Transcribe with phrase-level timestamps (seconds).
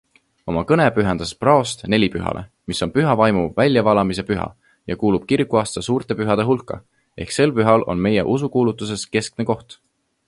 [0.51, 4.47] Oma kõne pühendas praost nelipühale, mis on Püha Vaimu väljavalamise püha
[4.93, 6.81] ja kuulub kirikuaasta suurte pühade hulka
[7.27, 9.79] ehk sel pühal on meie usukuulutuses keskne koht.